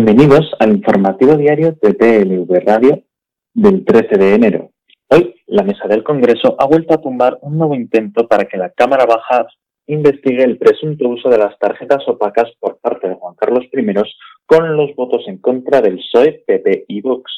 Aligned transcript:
Bienvenidos 0.00 0.54
al 0.60 0.76
informativo 0.76 1.34
diario 1.34 1.76
de 1.82 1.92
TLV 1.92 2.64
Radio 2.64 3.02
del 3.52 3.84
13 3.84 4.16
de 4.16 4.34
enero. 4.34 4.70
Hoy, 5.08 5.34
la 5.48 5.64
mesa 5.64 5.88
del 5.88 6.04
Congreso 6.04 6.54
ha 6.56 6.66
vuelto 6.66 6.94
a 6.94 7.00
tumbar 7.00 7.36
un 7.42 7.58
nuevo 7.58 7.74
intento 7.74 8.28
para 8.28 8.44
que 8.44 8.56
la 8.56 8.70
Cámara 8.70 9.06
Baja 9.06 9.48
investigue 9.88 10.44
el 10.44 10.56
presunto 10.56 11.08
uso 11.08 11.28
de 11.28 11.38
las 11.38 11.58
tarjetas 11.58 12.06
opacas 12.06 12.48
por 12.60 12.78
parte 12.78 13.08
de 13.08 13.16
Juan 13.16 13.34
Carlos 13.34 13.64
I 13.72 13.92
con 14.46 14.76
los 14.76 14.94
votos 14.94 15.24
en 15.26 15.38
contra 15.38 15.80
del 15.80 15.96
PSOE, 15.96 16.44
PP 16.46 16.84
y 16.86 17.00
Vox. 17.00 17.32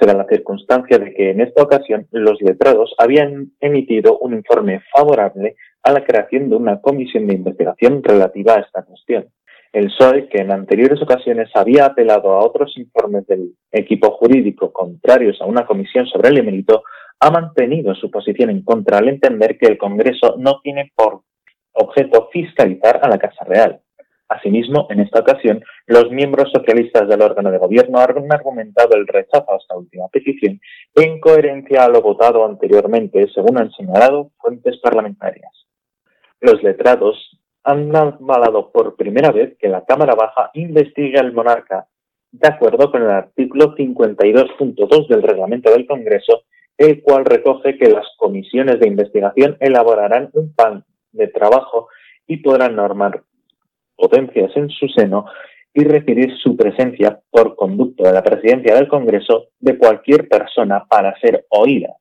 Se 0.00 0.06
da 0.06 0.14
la 0.14 0.26
circunstancia 0.26 0.98
de 0.98 1.12
que 1.12 1.32
en 1.32 1.42
esta 1.42 1.64
ocasión 1.64 2.08
los 2.12 2.40
letrados 2.40 2.94
habían 2.96 3.52
emitido 3.60 4.18
un 4.20 4.32
informe 4.32 4.80
favorable 4.90 5.56
a 5.82 5.92
la 5.92 6.02
creación 6.02 6.48
de 6.48 6.56
una 6.56 6.80
comisión 6.80 7.26
de 7.26 7.34
investigación 7.34 8.02
relativa 8.02 8.54
a 8.54 8.60
esta 8.60 8.84
cuestión. 8.84 9.26
El 9.72 9.86
PSOE, 9.88 10.28
que 10.28 10.38
en 10.38 10.52
anteriores 10.52 11.00
ocasiones 11.02 11.50
había 11.54 11.86
apelado 11.86 12.32
a 12.32 12.44
otros 12.44 12.76
informes 12.76 13.26
del 13.26 13.54
equipo 13.70 14.12
jurídico 14.12 14.72
contrarios 14.72 15.40
a 15.40 15.46
una 15.46 15.66
comisión 15.66 16.06
sobre 16.06 16.28
el 16.30 16.38
emérito, 16.38 16.82
ha 17.20 17.30
mantenido 17.30 17.94
su 17.94 18.10
posición 18.10 18.50
en 18.50 18.62
contra 18.62 18.98
al 18.98 19.08
entender 19.08 19.58
que 19.58 19.66
el 19.66 19.78
Congreso 19.78 20.36
no 20.38 20.60
tiene 20.62 20.92
por 20.94 21.22
objeto 21.72 22.28
fiscalizar 22.32 23.00
a 23.02 23.08
la 23.08 23.18
Casa 23.18 23.44
Real. 23.44 23.80
Asimismo, 24.28 24.88
en 24.90 25.00
esta 25.00 25.20
ocasión, 25.20 25.62
los 25.86 26.10
miembros 26.10 26.50
socialistas 26.52 27.08
del 27.08 27.22
órgano 27.22 27.50
de 27.50 27.58
gobierno 27.58 27.98
han 28.00 28.32
argumentado 28.32 28.96
el 28.96 29.06
rechazo 29.06 29.52
a 29.52 29.56
esta 29.56 29.76
última 29.76 30.08
petición 30.08 30.60
en 30.94 31.20
coherencia 31.20 31.84
a 31.84 31.88
lo 31.88 32.02
votado 32.02 32.44
anteriormente, 32.44 33.28
según 33.32 33.58
han 33.58 33.70
señalado 33.72 34.32
fuentes 34.38 34.78
parlamentarias. 34.78 35.52
Los 36.40 36.60
letrados 36.62 37.16
han 37.66 37.94
avalado 37.94 38.70
por 38.70 38.94
primera 38.94 39.32
vez 39.32 39.56
que 39.58 39.68
la 39.68 39.84
Cámara 39.84 40.14
Baja 40.14 40.50
investigue 40.54 41.18
al 41.18 41.32
monarca, 41.32 41.88
de 42.30 42.48
acuerdo 42.48 42.92
con 42.92 43.02
el 43.02 43.10
artículo 43.10 43.74
52.2 43.74 45.08
del 45.08 45.22
reglamento 45.22 45.72
del 45.72 45.84
Congreso, 45.84 46.44
el 46.78 47.02
cual 47.02 47.24
recoge 47.24 47.76
que 47.76 47.90
las 47.90 48.06
comisiones 48.18 48.78
de 48.78 48.86
investigación 48.86 49.56
elaborarán 49.58 50.30
un 50.34 50.54
plan 50.54 50.84
de 51.10 51.26
trabajo 51.26 51.88
y 52.28 52.36
podrán 52.36 52.76
normar 52.76 53.22
potencias 53.96 54.56
en 54.56 54.68
su 54.68 54.86
seno 54.88 55.26
y 55.74 55.82
requerir 55.82 56.36
su 56.38 56.56
presencia 56.56 57.18
por 57.30 57.56
conducto 57.56 58.04
de 58.04 58.12
la 58.12 58.22
presidencia 58.22 58.76
del 58.76 58.86
Congreso 58.86 59.48
de 59.58 59.76
cualquier 59.76 60.28
persona 60.28 60.84
para 60.88 61.18
ser 61.18 61.46
oídas 61.48 61.96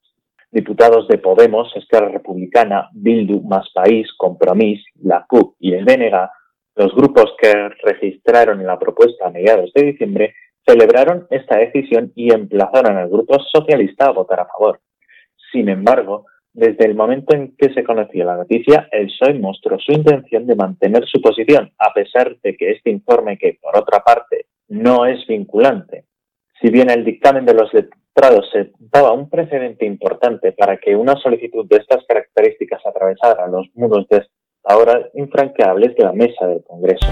diputados 0.56 1.06
de 1.10 1.18
Podemos, 1.18 1.70
Esquerra 1.76 2.08
Republicana, 2.08 2.90
Bildu, 2.94 3.42
Más 3.42 3.70
País, 3.74 4.08
Compromís, 4.16 4.82
la 5.04 5.26
CUP 5.28 5.58
y 5.60 5.74
el 5.74 5.84
BNG, 5.84 6.30
los 6.78 6.96
grupos 6.96 7.36
que 7.42 7.52
registraron 7.84 8.66
la 8.66 8.80
propuesta 8.80 9.28
a 9.28 9.32
mediados 9.32 9.74
de 9.74 9.84
diciembre, 9.84 10.34
celebraron 10.66 11.28
esta 11.30 11.58
decisión 11.58 12.14
y 12.16 12.34
emplazaron 12.34 12.96
al 12.98 13.10
Grupo 13.10 13.38
Socialista 13.52 14.06
a 14.06 14.14
votar 14.14 14.40
a 14.40 14.48
favor. 14.48 14.80
Sin 15.52 15.68
embargo, 15.68 16.26
desde 16.54 16.86
el 16.86 16.96
momento 16.96 17.36
en 17.36 17.54
que 17.58 17.74
se 17.74 17.84
conoció 17.84 18.24
la 18.24 18.38
noticia, 18.38 18.88
el 18.94 19.08
PSOE 19.08 19.34
mostró 19.34 19.78
su 19.78 19.92
intención 19.92 20.48
de 20.48 20.56
mantener 20.56 21.06
su 21.06 21.22
posición, 21.22 21.74
a 21.78 21.94
pesar 21.94 22.38
de 22.42 22.56
que 22.56 22.72
este 22.72 22.92
informe, 22.92 23.38
que 23.38 23.60
por 23.62 23.78
otra 23.78 24.00
parte 24.00 24.46
no 24.70 25.06
es 25.06 25.28
vinculante, 25.28 26.06
si 26.62 26.70
bien 26.70 26.90
el 26.90 27.04
dictamen 27.04 27.46
de 27.46 27.56
los 27.56 27.70
se 28.52 28.72
daba 28.80 29.12
un 29.12 29.30
precedente 29.30 29.86
importante 29.86 30.54
para 30.54 30.78
que 30.78 30.96
una 30.96 31.16
solicitud 31.18 31.68
de 31.68 31.78
estas 31.78 32.04
características 32.08 32.82
atravesara 32.86 33.48
los 33.48 33.68
muros 33.76 34.08
de 34.10 34.26
ahora 34.64 35.10
infranqueables 35.14 35.96
de 35.96 36.04
la 36.04 36.14
mesa 36.14 36.48
del 36.48 36.64
Congreso. 36.64 37.06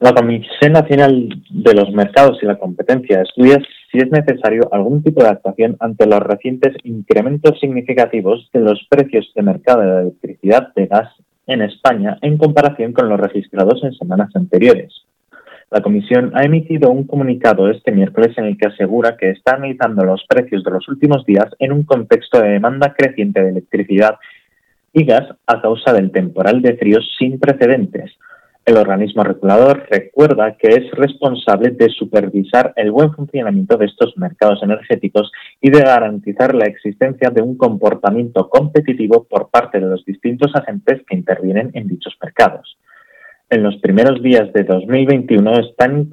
La 0.00 0.14
Comisión 0.14 0.72
Nacional 0.72 1.28
de 1.50 1.74
los 1.74 1.92
Mercados 1.92 2.38
y 2.42 2.46
la 2.46 2.58
Competencia 2.58 3.20
estudia 3.20 3.58
si 3.92 3.98
es 3.98 4.10
necesario 4.10 4.68
algún 4.72 5.02
tipo 5.02 5.22
de 5.22 5.28
actuación 5.28 5.76
ante 5.78 6.06
los 6.06 6.20
recientes 6.20 6.74
incrementos 6.84 7.60
significativos 7.60 8.48
de 8.52 8.60
los 8.60 8.80
precios 8.88 9.30
de 9.34 9.42
mercado 9.42 9.82
de 9.82 10.02
electricidad, 10.02 10.72
de 10.74 10.86
gas 10.86 11.10
en 11.46 11.62
España 11.62 12.18
en 12.22 12.38
comparación 12.38 12.92
con 12.92 13.08
los 13.08 13.20
registrados 13.20 13.82
en 13.84 13.92
semanas 13.94 14.30
anteriores. 14.34 15.04
La 15.70 15.82
Comisión 15.82 16.32
ha 16.34 16.42
emitido 16.42 16.90
un 16.90 17.06
comunicado 17.06 17.70
este 17.70 17.92
miércoles 17.92 18.36
en 18.36 18.46
el 18.46 18.58
que 18.58 18.66
asegura 18.66 19.16
que 19.16 19.30
está 19.30 19.54
analizando 19.54 20.04
los 20.04 20.24
precios 20.28 20.64
de 20.64 20.70
los 20.72 20.88
últimos 20.88 21.24
días 21.24 21.46
en 21.60 21.72
un 21.72 21.84
contexto 21.84 22.40
de 22.40 22.50
demanda 22.50 22.92
creciente 22.92 23.40
de 23.40 23.50
electricidad 23.50 24.16
y 24.92 25.04
gas 25.04 25.32
a 25.46 25.62
causa 25.62 25.92
del 25.92 26.10
temporal 26.10 26.60
de 26.60 26.76
fríos 26.76 27.08
sin 27.16 27.38
precedentes, 27.38 28.10
el 28.70 28.78
organismo 28.78 29.24
regulador 29.24 29.86
recuerda 29.90 30.56
que 30.56 30.68
es 30.68 30.90
responsable 30.92 31.70
de 31.70 31.88
supervisar 31.88 32.72
el 32.76 32.90
buen 32.90 33.12
funcionamiento 33.12 33.76
de 33.76 33.86
estos 33.86 34.16
mercados 34.16 34.62
energéticos 34.62 35.30
y 35.60 35.70
de 35.70 35.80
garantizar 35.80 36.54
la 36.54 36.66
existencia 36.66 37.30
de 37.30 37.42
un 37.42 37.56
comportamiento 37.56 38.48
competitivo 38.48 39.24
por 39.24 39.50
parte 39.50 39.80
de 39.80 39.86
los 39.86 40.04
distintos 40.04 40.52
agentes 40.54 41.02
que 41.06 41.16
intervienen 41.16 41.70
en 41.74 41.88
dichos 41.88 42.16
mercados. 42.22 42.78
En 43.48 43.62
los 43.64 43.76
primeros 43.78 44.22
días 44.22 44.52
de 44.52 44.62
2021 44.62 45.58
están 45.58 46.08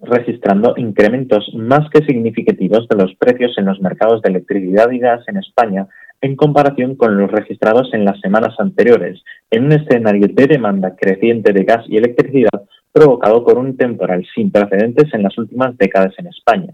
registrando 0.00 0.74
incrementos 0.76 1.50
más 1.54 1.88
que 1.90 2.04
significativos 2.04 2.88
de 2.88 2.96
los 2.96 3.14
precios 3.16 3.56
en 3.58 3.66
los 3.66 3.80
mercados 3.80 4.22
de 4.22 4.30
electricidad 4.30 4.90
y 4.90 4.98
gas 4.98 5.22
en 5.28 5.36
España 5.36 5.86
en 6.24 6.36
comparación 6.36 6.96
con 6.96 7.18
los 7.18 7.30
registrados 7.30 7.92
en 7.92 8.06
las 8.06 8.18
semanas 8.20 8.54
anteriores, 8.58 9.22
en 9.50 9.66
un 9.66 9.72
escenario 9.72 10.26
de 10.26 10.46
demanda 10.46 10.96
creciente 10.96 11.52
de 11.52 11.64
gas 11.64 11.84
y 11.86 11.98
electricidad 11.98 12.64
provocado 12.92 13.44
por 13.44 13.58
un 13.58 13.76
temporal 13.76 14.24
sin 14.34 14.50
precedentes 14.50 15.12
en 15.12 15.22
las 15.22 15.36
últimas 15.36 15.76
décadas 15.76 16.14
en 16.16 16.28
España. 16.28 16.72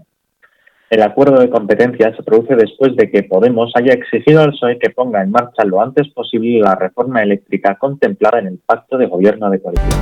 El 0.89 1.03
acuerdo 1.03 1.41
de 1.41 1.51
competencia 1.51 2.15
se 2.15 2.23
produce 2.23 2.55
después 2.55 2.95
de 2.95 3.11
que 3.11 3.25
Podemos 3.25 3.73
haya 3.75 3.93
exigido 3.93 4.41
al 4.41 4.53
PSOE 4.53 4.79
que 4.79 4.91
ponga 4.91 5.21
en 5.21 5.33
marcha 5.33 5.65
lo 5.65 5.83
antes 5.83 6.09
posible 6.11 6.61
la 6.61 6.77
reforma 6.77 7.21
eléctrica 7.21 7.75
contemplada 7.75 8.39
en 8.39 8.47
el 8.47 8.59
Pacto 8.65 8.99
de 8.99 9.07
Gobierno 9.07 9.51
de 9.51 9.61
Coalición. 9.61 10.01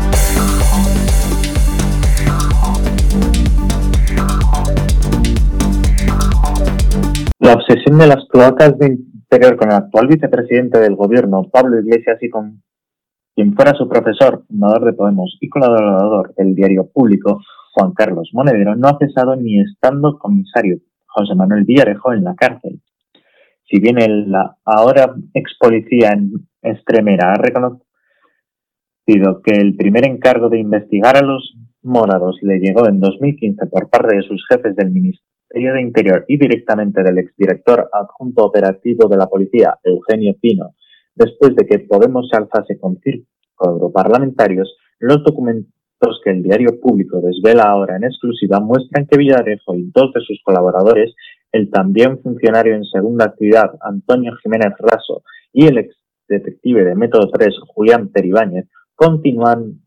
La 7.39 7.55
obsesión 7.55 7.97
de 7.97 8.07
las 8.09 8.27
cloacas 8.29 8.79
de 8.79 8.99
con 9.31 9.71
el 9.71 9.77
actual 9.77 10.09
vicepresidente 10.09 10.79
del 10.79 10.97
gobierno, 10.97 11.49
Pablo 11.53 11.79
Iglesias, 11.79 12.19
y 12.23 12.31
con 12.31 12.63
quien 13.35 13.55
fuera 13.55 13.75
su 13.75 13.89
profesor, 13.89 14.45
fundador 14.49 14.87
de 14.87 14.95
Podemos 14.95 15.37
y 15.41 15.49
colaborador 15.49 16.35
del 16.35 16.55
diario 16.55 16.89
público, 16.91 17.41
Juan 17.75 17.93
Carlos 17.93 18.31
Monedero, 18.33 18.75
no 18.75 18.89
ha 18.89 18.99
cesado 18.99 19.37
ni 19.37 19.61
estando 19.61 20.19
comisario 20.19 20.79
José 21.07 21.35
Manuel 21.35 21.65
Villarejo 21.65 22.13
en 22.13 22.25
la 22.25 22.35
cárcel. 22.35 22.81
Si 23.65 23.79
bien 23.79 24.01
el 24.01 24.35
ahora 24.65 25.15
ex 25.35 25.57
policía 25.61 26.13
en 26.13 26.33
Estremera 26.63 27.33
ha 27.33 27.37
reconocido 27.37 27.83
que 29.45 29.53
el 29.53 29.77
primer 29.77 30.07
encargo 30.07 30.49
de 30.49 30.59
investigar 30.59 31.17
a 31.19 31.23
los 31.23 31.55
morados 31.83 32.39
le 32.43 32.59
llegó 32.59 32.89
en 32.89 32.99
2015 32.99 33.67
por 33.67 33.91
parte 33.91 34.17
de 34.17 34.23
sus 34.23 34.45
jefes 34.49 34.75
del 34.75 34.91
Ministerio 34.91 35.28
de 35.51 35.81
Interior 35.81 36.25
y 36.29 36.39
directamente 36.39 37.03
del 37.03 37.19
exdirector 37.19 37.89
adjunto 37.93 38.45
operativo 38.45 39.09
de 39.09 39.17
la 39.17 39.27
policía, 39.27 39.79
Eugenio 39.83 40.35
Pino, 40.41 40.75
después 41.15 41.55
de 41.57 41.67
que 41.67 41.81
Podemos 41.81 42.29
se 42.29 42.37
alzase 42.37 42.79
con 42.79 42.99
círculos 43.01 43.93
parlamentarios, 43.93 44.77
los 44.99 45.23
documentos 45.25 45.73
que 46.23 46.31
el 46.31 46.43
diario 46.43 46.79
público 46.81 47.21
desvela 47.21 47.65
ahora 47.65 47.97
en 47.97 48.05
exclusiva 48.05 48.61
muestran 48.61 49.07
que 49.07 49.19
Villarejo 49.19 49.75
y 49.75 49.91
dos 49.93 50.13
de 50.13 50.21
sus 50.21 50.41
colaboradores, 50.45 51.15
el 51.51 51.71
también 51.71 52.21
funcionario 52.21 52.75
en 52.75 52.85
segunda 52.85 53.27
actividad 53.27 53.73
Antonio 53.81 54.33
Jiménez 54.43 54.75
Raso 54.79 55.23
y 55.53 55.67
el 55.67 55.79
ex 55.79 55.97
detective 56.29 56.85
de 56.85 56.95
Método 56.95 57.31
3 57.31 57.55
Julián 57.69 58.13
Teribáñez, 58.13 58.69
continuaron 58.95 59.81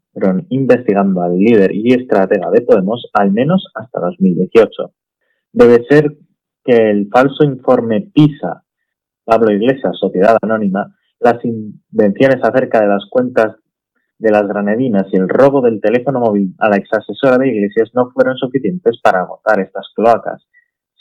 investigando 0.50 1.22
al 1.22 1.38
líder 1.38 1.74
y 1.74 1.94
estratega 1.94 2.50
de 2.50 2.62
Podemos 2.62 3.10
al 3.14 3.32
menos 3.32 3.68
hasta 3.76 4.00
2018 4.00 4.92
debe 5.52 5.84
ser 5.90 6.18
que 6.64 6.92
el 6.92 7.10
falso 7.10 7.44
informe 7.44 8.10
PISA, 8.14 8.64
Pablo 9.24 9.52
Iglesias, 9.52 9.98
Sociedad 10.00 10.38
Anónima, 10.42 10.96
las 11.20 11.44
invenciones 11.44 12.44
acerca 12.44 12.82
de 12.82 12.88
las 12.88 13.06
cuentas 13.10 13.56
de 14.18 14.32
las 14.32 14.48
granadinas 14.48 15.08
y 15.12 15.18
el 15.18 15.28
robo 15.28 15.62
del 15.62 15.82
teléfono 15.82 16.20
móvil 16.20 16.54
a 16.60 16.70
la 16.70 16.78
exasesora 16.78 17.38
de 17.40 17.50
Iglesias 17.50 17.90
no 17.96 18.12
fueron 18.12 18.38
suficientes 18.38 19.00
para 19.02 19.22
agotar 19.22 19.60
estas 19.60 19.88
cloacas. 19.96 20.44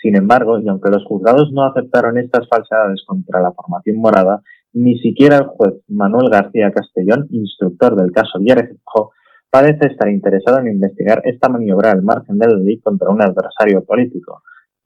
Sin 0.00 0.16
embargo, 0.16 0.58
y 0.58 0.68
aunque 0.68 0.90
los 0.90 1.04
juzgados 1.04 1.52
no 1.52 1.64
aceptaron 1.64 2.16
estas 2.16 2.48
falsedades 2.48 3.04
contra 3.06 3.42
la 3.42 3.52
formación 3.52 3.98
morada, 3.98 4.42
ni 4.72 4.98
siquiera 4.98 5.36
el 5.36 5.44
juez 5.44 5.74
Manuel 5.88 6.30
García 6.30 6.72
Castellón, 6.72 7.26
instructor 7.30 7.96
del 7.96 8.12
caso 8.12 8.38
Villarejo, 8.38 9.12
parece 9.50 9.88
estar 9.88 10.08
interesado 10.08 10.60
en 10.60 10.68
investigar 10.68 11.22
esta 11.24 11.48
maniobra 11.48 11.90
al 11.90 12.02
margen 12.02 12.38
de 12.38 12.46
la 12.46 12.56
ley 12.56 12.80
contra 12.80 13.10
un 13.10 13.20
adversario 13.20 13.84
político. 13.84 14.42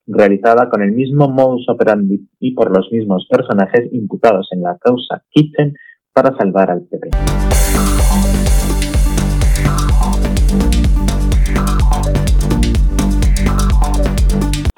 realizada 0.06 0.68
con 0.68 0.82
el 0.82 0.92
mismo 0.92 1.30
modus 1.30 1.66
operandi 1.66 2.28
y 2.38 2.54
por 2.54 2.70
los 2.76 2.92
mismos 2.92 3.26
personajes 3.26 3.90
imputados 3.90 4.48
en 4.52 4.60
la 4.60 4.76
causa 4.76 5.22
Kitchen 5.30 5.72
para 6.12 6.36
salvar 6.36 6.70
al 6.70 6.82
PP. 6.82 7.08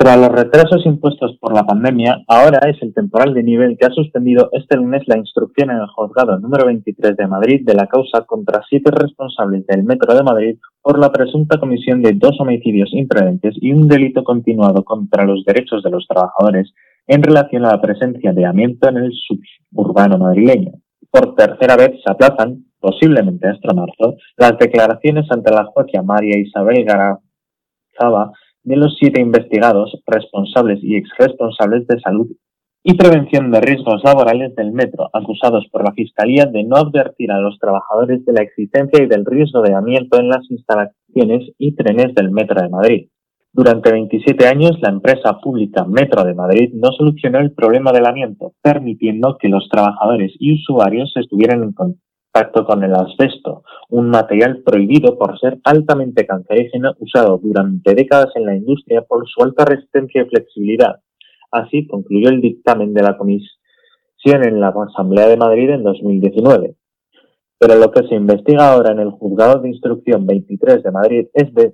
Tras 0.07 0.21
los 0.21 0.29
retrasos 0.29 0.87
impuestos 0.87 1.37
por 1.41 1.53
la 1.53 1.65
pandemia, 1.65 2.23
ahora 2.29 2.61
es 2.71 2.81
el 2.81 2.95
temporal 2.95 3.35
de 3.35 3.43
nivel 3.43 3.77
que 3.77 3.87
ha 3.87 3.91
suspendido 3.91 4.51
este 4.53 4.77
lunes 4.77 5.03
la 5.07 5.19
instrucción 5.19 5.69
en 5.73 5.79
el 5.79 5.89
juzgado 5.89 6.39
número 6.39 6.67
23 6.67 7.17
de 7.17 7.27
Madrid 7.27 7.63
de 7.65 7.75
la 7.75 7.89
causa 7.89 8.21
contra 8.21 8.63
siete 8.69 8.93
responsables 8.93 9.67
del 9.67 9.83
Metro 9.83 10.15
de 10.15 10.23
Madrid 10.23 10.59
por 10.81 11.01
la 11.01 11.11
presunta 11.11 11.59
comisión 11.59 12.03
de 12.03 12.13
dos 12.13 12.41
homicidios 12.41 12.91
imprudentes 12.93 13.57
y 13.61 13.73
un 13.73 13.89
delito 13.89 14.23
continuado 14.23 14.85
contra 14.85 15.25
los 15.25 15.45
derechos 15.45 15.83
de 15.83 15.91
los 15.91 16.07
trabajadores 16.07 16.73
en 17.09 17.25
relación 17.25 17.67
a 17.67 17.73
la 17.73 17.81
presencia 17.81 18.33
de 18.33 18.47
amianto 18.47 18.89
en 18.89 18.99
el 18.99 19.13
suburbano 19.13 20.19
madrileño. 20.19 20.71
Por 21.11 21.35
tercera 21.35 21.75
vez 21.75 22.01
se 22.05 22.13
aplazan, 22.13 22.65
posiblemente 22.79 23.49
hasta 23.49 23.75
marzo, 23.75 24.15
las 24.37 24.57
declaraciones 24.57 25.27
ante 25.33 25.51
la 25.51 25.65
jueza 25.65 26.01
María 26.05 26.39
Isabel 26.39 26.85
Garazaba 26.85 28.31
de 28.67 28.77
los 28.77 28.97
siete 28.99 29.21
investigados, 29.21 29.97
responsables 30.07 30.81
y 30.83 30.97
exresponsables 30.97 31.87
de 31.87 32.01
salud 32.01 32.27
y 32.83 32.95
prevención 32.95 33.53
de 33.53 33.61
riesgos 33.61 34.03
laborales 34.05 34.55
del 34.57 34.73
metro, 34.73 35.09
acusados 35.13 35.67
por 35.71 35.85
la 35.85 35.93
Fiscalía 35.93 36.47
de 36.47 36.65
no 36.65 36.77
advertir 36.77 37.31
a 37.31 37.39
los 37.39 37.59
trabajadores 37.61 38.25
de 38.25 38.33
la 38.33 38.43
existencia 38.43 39.03
y 39.03 39.07
del 39.07 39.25
riesgo 39.25 39.63
de 39.63 39.75
amianto 39.75 40.19
en 40.19 40.29
las 40.29 40.51
instalaciones 40.51 41.53
y 41.59 41.77
trenes 41.77 42.13
del 42.15 42.33
Metro 42.33 42.61
de 42.61 42.69
Madrid. 42.69 43.09
Durante 43.53 43.93
27 43.93 44.47
años, 44.49 44.73
la 44.81 44.91
empresa 44.91 45.39
pública 45.41 45.85
Metro 45.85 46.25
de 46.25 46.35
Madrid 46.35 46.71
no 46.75 46.91
solucionó 46.91 47.39
el 47.39 47.53
problema 47.53 47.93
del 47.93 48.07
amianto, 48.07 48.53
permitiendo 48.63 49.37
que 49.39 49.49
los 49.49 49.69
trabajadores 49.69 50.33
y 50.41 50.55
usuarios 50.55 51.13
estuvieran 51.17 51.63
en 51.63 51.73
con 52.67 52.85
el 52.85 52.95
asbesto, 52.95 53.65
un 53.89 54.11
material 54.11 54.63
prohibido 54.65 55.17
por 55.17 55.39
ser 55.39 55.59
altamente 55.65 56.27
cancerígeno 56.27 56.93
usado 56.99 57.39
durante 57.43 57.95
décadas 57.95 58.29
en 58.35 58.45
la 58.45 58.55
industria 58.55 59.03
por 59.03 59.27
su 59.27 59.43
alta 59.43 59.65
resistencia 59.65 60.23
y 60.23 60.29
flexibilidad. 60.29 61.01
Así 61.51 61.87
concluyó 61.87 62.29
el 62.29 62.43
dictamen 62.43 62.93
de 62.93 63.03
la 63.03 63.17
Comisión 63.17 64.45
en 64.45 64.61
la 64.61 64.69
Asamblea 64.69 65.29
de 65.29 65.37
Madrid 65.37 65.71
en 65.71 65.83
2019. 65.83 66.75
Pero 67.59 67.75
lo 67.77 67.91
que 67.91 68.07
se 68.07 68.15
investiga 68.15 68.73
ahora 68.73 68.93
en 68.93 69.01
el 69.01 69.11
Juzgado 69.13 69.61
de 69.61 69.71
Instrucción 69.71 70.27
23 70.27 70.83
de 70.83 70.91
Madrid 70.91 71.27
es 71.33 71.55
de 71.55 71.73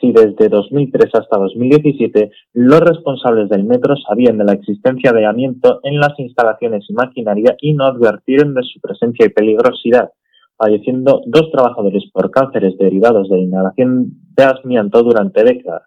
si 0.00 0.12
desde 0.12 0.48
2003 0.48 1.10
hasta 1.14 1.38
2017 1.38 2.30
los 2.54 2.80
responsables 2.80 3.48
del 3.48 3.64
metro 3.64 3.94
sabían 3.96 4.38
de 4.38 4.44
la 4.44 4.52
existencia 4.52 5.12
de 5.12 5.26
amianto 5.26 5.80
en 5.82 5.98
las 5.98 6.18
instalaciones 6.18 6.84
y 6.88 6.92
maquinaria 6.92 7.56
y 7.60 7.74
no 7.74 7.84
advirtieron 7.84 8.54
de 8.54 8.62
su 8.62 8.80
presencia 8.80 9.26
y 9.26 9.30
peligrosidad, 9.30 10.10
falleciendo 10.56 11.22
dos 11.26 11.50
trabajadores 11.50 12.04
por 12.12 12.30
cánceres 12.30 12.76
derivados 12.78 13.28
de 13.28 13.40
inhalación 13.40 14.12
de 14.36 14.44
amianto 14.44 15.02
durante 15.02 15.44
décadas, 15.44 15.84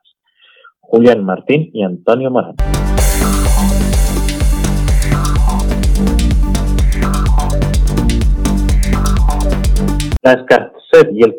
Julián 0.79 1.23
Martín 1.23 1.69
y 1.73 1.83
Antonio 1.83 2.31
Morán. 2.31 2.55
La 10.23 10.33
escasez 10.33 11.11
y 11.13 11.23
el 11.23 11.35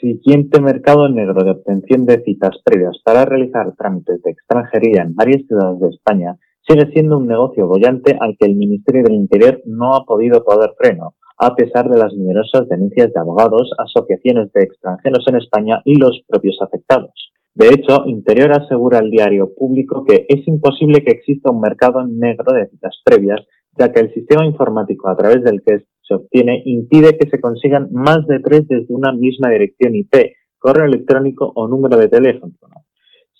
siguiente 0.00 0.60
mercado 0.60 1.08
negro 1.08 1.44
de 1.44 1.50
obtención 1.50 2.06
de 2.06 2.22
citas 2.22 2.56
previas 2.64 3.00
para 3.04 3.24
realizar 3.24 3.74
trámites 3.76 4.22
de 4.22 4.30
extranjería 4.30 5.02
en 5.02 5.14
varias 5.14 5.46
ciudades 5.46 5.80
de 5.80 5.88
España 5.88 6.36
sigue 6.68 6.90
siendo 6.92 7.18
un 7.18 7.26
negocio 7.26 7.66
bollante 7.66 8.16
al 8.20 8.36
que 8.38 8.46
el 8.46 8.54
Ministerio 8.54 9.02
del 9.02 9.14
Interior 9.14 9.62
no 9.64 9.94
ha 9.94 10.04
podido 10.04 10.44
poder 10.44 10.70
freno, 10.78 11.14
a 11.38 11.54
pesar 11.54 11.88
de 11.88 11.98
las 11.98 12.12
numerosas 12.12 12.68
denuncias 12.68 13.12
de 13.12 13.20
abogados, 13.20 13.70
asociaciones 13.78 14.52
de 14.52 14.64
extranjeros 14.64 15.24
en 15.28 15.36
España 15.36 15.80
y 15.84 15.96
los 15.96 16.20
propios 16.28 16.58
afectados. 16.60 17.12
De 17.54 17.68
hecho, 17.68 18.04
Interior 18.06 18.52
asegura 18.52 18.98
al 18.98 19.10
diario 19.10 19.52
público 19.54 20.04
que 20.04 20.26
es 20.28 20.46
imposible 20.46 21.02
que 21.02 21.12
exista 21.12 21.50
un 21.50 21.60
mercado 21.60 22.06
negro 22.06 22.52
de 22.52 22.68
citas 22.68 23.00
previas, 23.04 23.40
ya 23.76 23.90
que 23.90 24.00
el 24.00 24.12
sistema 24.12 24.44
informático 24.44 25.08
a 25.08 25.16
través 25.16 25.42
del 25.42 25.62
que 25.62 25.84
se 26.08 26.14
obtiene 26.14 26.62
impide 26.64 27.18
que 27.18 27.28
se 27.28 27.40
consigan 27.40 27.88
más 27.92 28.26
de 28.26 28.40
tres 28.40 28.66
desde 28.66 28.94
una 28.94 29.12
misma 29.12 29.50
dirección 29.50 29.94
IP, 29.94 30.32
correo 30.58 30.86
electrónico 30.86 31.52
o 31.54 31.68
número 31.68 31.98
de 31.98 32.08
teléfono. 32.08 32.54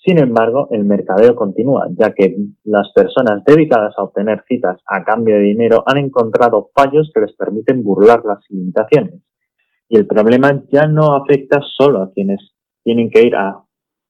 Sin 0.05 0.17
embargo, 0.17 0.69
el 0.71 0.85
mercadeo 0.85 1.35
continúa, 1.35 1.87
ya 1.97 2.13
que 2.13 2.33
las 2.63 2.91
personas 2.93 3.43
dedicadas 3.43 3.93
a 3.97 4.03
obtener 4.03 4.43
citas 4.47 4.79
a 4.85 5.03
cambio 5.03 5.35
de 5.35 5.41
dinero 5.41 5.83
han 5.85 5.97
encontrado 5.97 6.69
fallos 6.73 7.11
que 7.13 7.21
les 7.21 7.35
permiten 7.35 7.83
burlar 7.83 8.23
las 8.23 8.39
limitaciones. 8.49 9.21
Y 9.89 9.97
el 9.97 10.07
problema 10.07 10.63
ya 10.71 10.87
no 10.87 11.15
afecta 11.15 11.59
solo 11.77 12.01
a 12.01 12.13
quienes 12.13 12.39
tienen 12.83 13.09
que 13.09 13.25
ir 13.25 13.35
a 13.35 13.61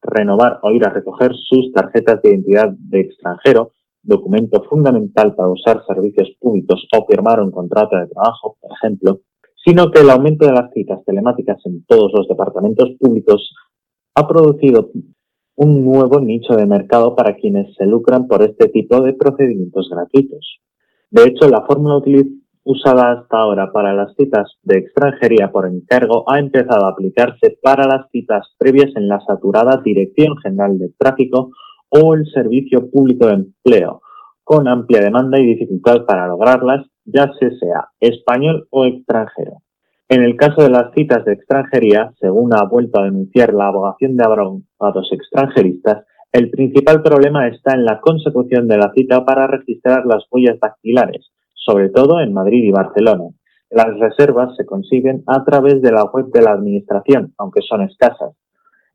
renovar 0.02 0.60
o 0.62 0.72
ir 0.72 0.86
a 0.86 0.90
recoger 0.90 1.32
sus 1.36 1.72
tarjetas 1.74 2.22
de 2.22 2.30
identidad 2.30 2.70
de 2.70 3.00
extranjero, 3.02 3.72
documento 4.01 4.63
fundamental 4.69 5.36
para 5.36 5.50
usar 5.50 5.84
servicios 5.86 6.30
públicos 6.40 6.88
o 6.96 7.06
firmar 7.06 7.42
un 7.42 7.51
contrato 7.51 7.98
de 7.98 8.07
trabajo, 8.07 8.57
por 8.60 8.72
ejemplo, 8.72 9.19
sino 9.63 9.92
que 9.92 10.01
el 10.01 10.10
aumento 10.10 10.46
de 10.46 10.54
las 10.54 10.72
citas 10.74 11.04
telemáticas 11.06 11.57
en 11.66 11.84
todos 11.86 12.12
los 12.13 12.28
departamentos 12.28 12.92
públicos 13.00 13.54
ha 14.16 14.28
producido 14.28 14.92
un 15.56 15.84
nuevo 15.84 16.22
nicho 16.22 16.56
de 16.56 16.66
mercado 16.66 17.16
para 17.16 17.36
quienes 17.36 17.75
se 17.75 17.86
lucran 17.86 18.28
por 18.28 18.42
este 18.42 18.69
tipo 18.69 19.01
de 19.01 19.13
procedimientos 19.13 19.90
gratuitos. 19.92 20.62
De 21.12 21.24
hecho, 21.25 21.50
la 21.50 21.66
fórmula 21.66 22.02
usada 22.63 23.12
hasta 23.12 23.38
ahora 23.38 23.72
para 23.72 23.94
las 23.94 24.13
citas 24.16 24.54
de 24.63 24.78
extranjería 24.78 25.52
por 25.52 25.66
encargo 25.66 26.24
ha 26.31 26.40
empezado 26.40 26.86
a 26.86 26.92
aplicarse 26.92 27.57
para 27.62 27.88
las 27.88 28.10
citas 28.12 28.48
previas 28.57 28.95
en 28.95 29.07
la 29.07 29.19
saturada 29.22 29.81
Dirección 29.84 30.38
General 30.38 30.78
de 30.78 30.94
Tráfico 30.98 31.52
o 31.90 32.14
el 32.14 32.26
servicio 32.28 32.90
público 32.90 33.28
de 33.28 33.34
empleo, 33.34 34.02
con 34.44 34.68
amplia 34.68 35.02
demanda 35.02 35.40
y 35.40 35.46
dificultad 35.46 36.06
para 36.06 36.28
lograrlas, 36.28 36.88
ya 37.06 37.32
sea 37.40 37.90
español 38.00 38.68
o 38.69 38.86
extranjero. 38.86 39.62
En 40.08 40.24
el 40.24 40.36
caso 40.36 40.64
de 40.64 40.69
las 40.69 40.92
citas 40.96 41.24
de 41.26 41.34
extranjería, 41.34 42.12
según 42.19 42.54
ha 42.56 42.64
vuelto 42.64 43.00
a 43.00 43.04
denunciar 43.04 43.54
la 43.54 43.68
abogación 43.68 44.18
de 44.18 44.26
abogados 44.26 45.10
extranjeristas, 45.12 46.04
el 46.31 46.50
principal 46.50 47.02
problema 47.02 47.48
está 47.48 47.74
en 47.74 47.86
la 47.86 48.00
consecución 48.00 48.68
de 48.68 48.78
la 48.78 48.92
cita 48.96 49.26
para 49.26 49.48
registrar 49.48 50.06
las 50.06 50.26
huellas 50.31 50.60
dactilares, 50.60 51.31
sobre 51.54 51.90
todo 51.90 52.22
en 52.22 52.34
Madrid 52.34 52.64
y 52.64 52.72
Barcelona. 52.72 53.26
Las 53.72 54.00
reservas 54.00 54.56
se 54.56 54.66
consiguen 54.66 55.24
a 55.28 55.44
través 55.44 55.81
de 55.81 55.92
la 55.92 56.06
web 56.06 56.31
de 56.31 56.42
la 56.42 56.52
Administración, 56.52 57.34
aunque 57.38 57.62
son 57.62 57.81
escasas. 57.81 58.36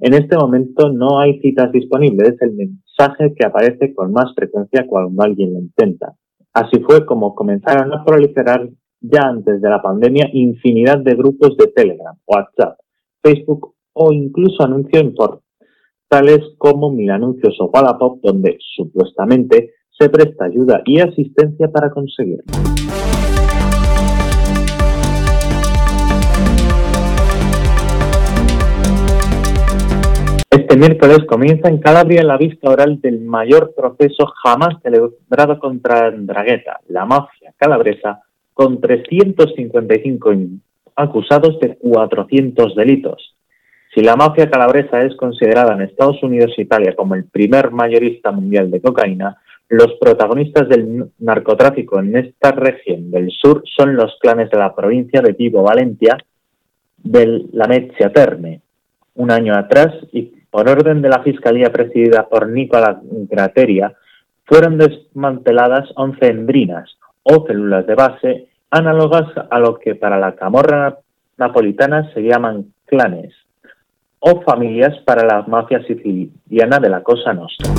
En 0.00 0.14
este 0.14 0.36
momento 0.36 0.92
no 0.92 1.20
hay 1.20 1.38
citas 1.40 1.70
disponibles, 1.70 2.30
es 2.30 2.42
el 2.42 2.56
mensaje 2.96 3.34
que 3.34 3.46
aparece 3.46 3.94
con 3.94 4.12
más 4.12 4.34
frecuencia 4.34 4.86
cuando 4.86 5.22
alguien 5.22 5.54
lo 5.54 5.60
intenta. 5.60 6.14
Así 6.52 6.80
fue 6.80 7.04
como 7.04 7.34
comenzaron 7.34 7.92
a 7.92 8.04
proliferar 8.04 8.68
ya 9.00 9.22
antes 9.22 9.60
de 9.60 9.68
la 9.68 9.82
pandemia 9.82 10.30
infinidad 10.32 10.98
de 10.98 11.14
grupos 11.14 11.56
de 11.56 11.66
Telegram, 11.68 12.16
WhatsApp, 12.26 12.78
Facebook 13.22 13.74
o 13.92 14.12
incluso 14.12 14.62
anuncios 14.62 15.02
en 15.02 15.14
tales 16.08 16.40
como 16.58 16.90
Mil 16.90 17.10
Anuncios 17.10 17.56
o 17.60 17.66
Wallapop, 17.66 18.20
donde 18.22 18.56
supuestamente 18.60 19.72
se 19.90 20.08
presta 20.08 20.46
ayuda 20.46 20.82
y 20.84 21.00
asistencia 21.00 21.68
para 21.70 21.90
conseguirlo. 21.90 22.44
Este 30.64 30.78
miércoles 30.78 31.26
comienza 31.28 31.68
en 31.68 31.76
Calabria 31.76 32.22
la 32.22 32.38
vista 32.38 32.70
oral 32.70 32.98
del 33.02 33.20
mayor 33.20 33.74
proceso 33.76 34.24
jamás 34.42 34.80
celebrado 34.82 35.58
contra 35.58 36.06
Andragueta, 36.06 36.80
la 36.88 37.04
mafia 37.04 37.52
calabresa, 37.58 38.22
con 38.54 38.80
355 38.80 40.32
acusados 40.96 41.60
de 41.60 41.76
400 41.76 42.74
delitos. 42.76 43.36
Si 43.94 44.00
la 44.00 44.16
mafia 44.16 44.48
calabresa 44.48 45.02
es 45.02 45.14
considerada 45.16 45.74
en 45.74 45.82
Estados 45.82 46.22
Unidos 46.22 46.54
e 46.56 46.62
Italia 46.62 46.96
como 46.96 47.14
el 47.14 47.24
primer 47.26 47.70
mayorista 47.70 48.32
mundial 48.32 48.70
de 48.70 48.80
cocaína, 48.80 49.36
los 49.68 49.92
protagonistas 50.00 50.66
del 50.70 51.10
narcotráfico 51.18 52.00
en 52.00 52.16
esta 52.16 52.52
región 52.52 53.10
del 53.10 53.30
sur 53.30 53.62
son 53.66 53.96
los 53.96 54.16
clanes 54.18 54.48
de 54.48 54.58
la 54.58 54.74
provincia 54.74 55.20
de 55.20 55.34
Vibo 55.34 55.62
Valencia, 55.62 56.16
de 56.96 57.48
la 57.52 57.68
Mezzia 57.68 58.10
Terme. 58.10 58.62
Un 59.16 59.30
año 59.30 59.54
atrás, 59.54 59.94
y 60.10 60.32
por 60.54 60.68
orden 60.68 61.02
de 61.02 61.08
la 61.08 61.20
Fiscalía 61.24 61.72
presidida 61.72 62.28
por 62.28 62.48
Nicola 62.48 63.00
Grateria, 63.02 63.92
fueron 64.44 64.78
desmanteladas 64.78 65.88
11 65.96 66.26
endrinas 66.28 66.96
o 67.24 67.44
células 67.44 67.84
de 67.88 67.94
base 67.96 68.46
análogas 68.70 69.26
a 69.50 69.58
lo 69.58 69.80
que 69.80 69.96
para 69.96 70.16
la 70.16 70.36
camorra 70.36 70.98
napolitana 71.38 72.08
se 72.14 72.20
llaman 72.20 72.66
clanes 72.86 73.34
o 74.20 74.42
familias 74.42 74.96
para 75.04 75.26
la 75.26 75.42
mafia 75.42 75.82
siciliana 75.88 76.78
de 76.78 76.88
la 76.88 77.02
Cosa 77.02 77.32
Nostra. 77.32 77.72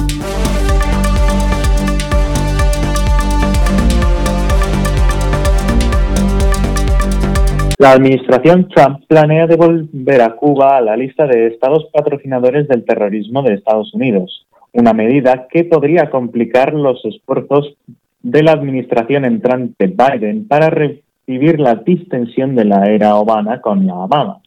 La 7.78 7.92
administración 7.92 8.70
Trump 8.70 9.04
planea 9.06 9.48
devolver 9.48 10.22
a 10.22 10.36
Cuba 10.38 10.78
a 10.78 10.82
la 10.82 10.96
lista 10.96 11.28
de 11.28 11.48
estados 11.48 11.86
patrocinadores 11.92 12.70
del 12.70 12.86
terrorismo 12.86 13.44
de 13.44 13.56
Estados 13.56 13.94
Unidos, 13.94 14.48
una 14.72 14.94
medida 14.94 15.48
que 15.50 15.66
podría 15.66 16.10
complicar 16.10 16.74
los 16.74 17.04
esfuerzos 17.04 17.76
de 18.22 18.44
la 18.44 18.54
administración 18.54 19.26
entrante 19.26 19.88
Biden 19.88 20.48
para 20.48 20.70
recibir 20.70 21.60
la 21.60 21.76
distensión 21.76 22.56
de 22.56 22.64
la 22.64 22.86
era 22.86 23.18
Obama 23.18 23.60
con 23.60 23.86
la 23.86 23.96
Obama. 23.96 24.40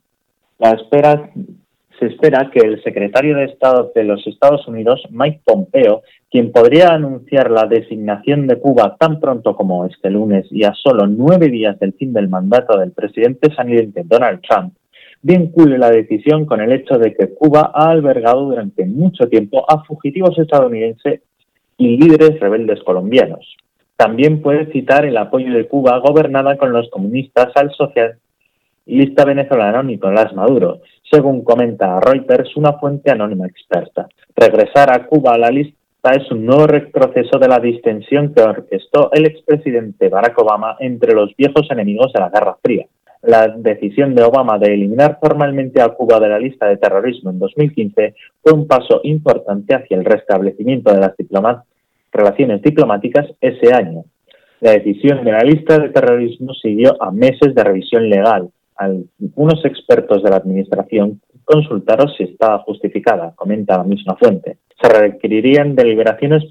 La 0.58 0.70
espera 0.70 1.30
se 1.98 2.06
espera 2.06 2.50
que 2.52 2.60
el 2.60 2.82
secretario 2.82 3.36
de 3.36 3.44
Estado 3.44 3.90
de 3.94 4.04
los 4.04 4.24
Estados 4.26 4.66
Unidos, 4.68 5.02
Mike 5.10 5.40
Pompeo, 5.44 6.02
quien 6.30 6.52
podría 6.52 6.90
anunciar 6.90 7.50
la 7.50 7.66
designación 7.66 8.46
de 8.46 8.58
Cuba 8.58 8.96
tan 8.98 9.18
pronto 9.18 9.56
como 9.56 9.84
este 9.84 10.10
lunes 10.10 10.46
y 10.50 10.64
a 10.64 10.74
solo 10.74 11.06
nueve 11.06 11.48
días 11.48 11.78
del 11.80 11.94
fin 11.94 12.12
del 12.12 12.28
mandato 12.28 12.78
del 12.78 12.92
presidente 12.92 13.52
saliente 13.54 14.02
Donald 14.04 14.40
Trump, 14.48 14.74
vincule 15.22 15.78
la 15.78 15.90
decisión 15.90 16.46
con 16.46 16.60
el 16.60 16.72
hecho 16.72 16.98
de 16.98 17.14
que 17.14 17.34
Cuba 17.34 17.72
ha 17.74 17.90
albergado 17.90 18.44
durante 18.44 18.84
mucho 18.84 19.28
tiempo 19.28 19.64
a 19.68 19.84
fugitivos 19.84 20.38
estadounidenses 20.38 21.22
y 21.76 21.96
líderes 21.96 22.38
rebeldes 22.38 22.82
colombianos. 22.84 23.56
También 23.96 24.42
puede 24.42 24.70
citar 24.70 25.04
el 25.04 25.16
apoyo 25.16 25.52
de 25.52 25.66
Cuba 25.66 25.98
gobernada 25.98 26.56
con 26.56 26.72
los 26.72 26.88
comunistas 26.90 27.48
al 27.56 27.72
social 27.72 28.18
lista 28.88 29.24
venezolano 29.24 29.82
Nicolás 29.82 30.34
Maduro, 30.34 30.80
según 31.10 31.42
comenta 31.42 32.00
Reuters 32.00 32.56
una 32.56 32.74
fuente 32.74 33.10
anónima 33.10 33.46
experta. 33.46 34.08
Regresar 34.36 34.92
a 34.92 35.06
Cuba 35.06 35.34
a 35.34 35.38
la 35.38 35.50
lista 35.50 36.12
es 36.12 36.30
un 36.30 36.46
nuevo 36.46 36.66
retroceso 36.66 37.38
de 37.38 37.48
la 37.48 37.58
distensión 37.58 38.32
que 38.34 38.42
orquestó 38.42 39.10
el 39.12 39.26
expresidente 39.26 40.08
Barack 40.08 40.38
Obama 40.38 40.76
entre 40.80 41.14
los 41.14 41.34
viejos 41.36 41.70
enemigos 41.70 42.12
de 42.12 42.20
la 42.20 42.30
Guerra 42.30 42.56
Fría. 42.62 42.86
La 43.22 43.48
decisión 43.48 44.14
de 44.14 44.22
Obama 44.22 44.58
de 44.58 44.72
eliminar 44.72 45.18
formalmente 45.20 45.82
a 45.82 45.88
Cuba 45.88 46.20
de 46.20 46.28
la 46.28 46.38
lista 46.38 46.66
de 46.66 46.76
terrorismo 46.76 47.30
en 47.30 47.40
2015 47.40 48.14
fue 48.42 48.52
un 48.52 48.68
paso 48.68 49.00
importante 49.02 49.74
hacia 49.74 49.96
el 49.96 50.04
restablecimiento 50.04 50.92
de 50.92 51.00
las 51.00 51.14
relaciones 52.12 52.62
diplomáticas 52.62 53.26
ese 53.40 53.74
año. 53.74 54.04
La 54.60 54.72
decisión 54.72 55.24
de 55.24 55.32
la 55.32 55.40
lista 55.40 55.78
de 55.78 55.88
terrorismo 55.90 56.54
siguió 56.54 57.00
a 57.02 57.10
meses 57.10 57.54
de 57.54 57.64
revisión 57.64 58.08
legal, 58.08 58.50
algunos 58.78 59.64
expertos 59.64 60.22
de 60.22 60.30
la 60.30 60.36
Administración 60.36 61.20
consultaron 61.44 62.08
si 62.16 62.24
estaba 62.24 62.60
justificada, 62.60 63.32
comenta 63.34 63.78
la 63.78 63.84
misma 63.84 64.16
fuente. 64.16 64.58
Se 64.80 64.88
requerirían 64.88 65.74
deliberaciones 65.74 66.44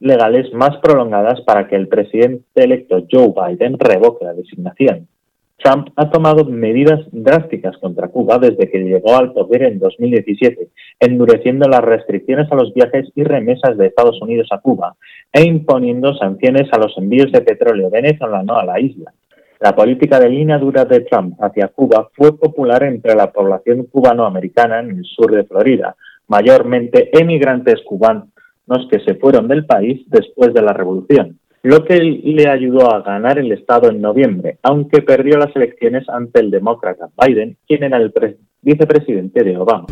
legales 0.00 0.52
más 0.54 0.76
prolongadas 0.78 1.40
para 1.42 1.68
que 1.68 1.76
el 1.76 1.88
presidente 1.88 2.64
electo 2.64 3.04
Joe 3.10 3.32
Biden 3.36 3.78
revoque 3.78 4.24
la 4.24 4.34
designación. 4.34 5.08
Trump 5.62 5.88
ha 5.96 6.10
tomado 6.10 6.44
medidas 6.44 7.00
drásticas 7.12 7.76
contra 7.78 8.08
Cuba 8.08 8.38
desde 8.38 8.68
que 8.68 8.78
llegó 8.78 9.16
al 9.16 9.32
poder 9.32 9.62
en 9.62 9.78
2017, 9.78 10.68
endureciendo 10.98 11.68
las 11.68 11.82
restricciones 11.82 12.50
a 12.50 12.56
los 12.56 12.74
viajes 12.74 13.10
y 13.14 13.22
remesas 13.22 13.76
de 13.78 13.86
Estados 13.86 14.20
Unidos 14.20 14.48
a 14.50 14.58
Cuba 14.58 14.96
e 15.32 15.42
imponiendo 15.44 16.14
sanciones 16.14 16.68
a 16.72 16.78
los 16.78 16.96
envíos 16.98 17.30
de 17.30 17.42
petróleo 17.42 17.90
venezolano 17.90 18.56
a 18.56 18.64
la 18.64 18.80
isla. 18.80 19.12
La 19.62 19.76
política 19.76 20.18
de 20.18 20.28
línea 20.28 20.58
dura 20.58 20.84
de 20.84 21.02
Trump 21.02 21.36
hacia 21.40 21.68
Cuba 21.68 22.08
fue 22.16 22.36
popular 22.36 22.82
entre 22.82 23.14
la 23.14 23.30
población 23.30 23.84
cubanoamericana 23.84 24.80
en 24.80 24.90
el 24.90 25.04
sur 25.04 25.30
de 25.30 25.44
Florida, 25.44 25.94
mayormente 26.26 27.16
emigrantes 27.16 27.80
cubanos 27.84 28.26
que 28.90 28.98
se 28.98 29.14
fueron 29.14 29.46
del 29.46 29.64
país 29.64 30.02
después 30.08 30.52
de 30.52 30.62
la 30.62 30.72
revolución, 30.72 31.38
lo 31.62 31.84
que 31.84 32.00
le 32.00 32.48
ayudó 32.48 32.92
a 32.92 33.02
ganar 33.02 33.38
el 33.38 33.52
Estado 33.52 33.88
en 33.88 34.00
noviembre, 34.00 34.58
aunque 34.64 35.00
perdió 35.00 35.38
las 35.38 35.54
elecciones 35.54 36.08
ante 36.08 36.40
el 36.40 36.50
demócrata 36.50 37.10
Biden, 37.24 37.56
quien 37.68 37.84
era 37.84 37.98
el 37.98 38.12
vicepresidente 38.62 39.44
de 39.44 39.58
Obama. 39.58 39.86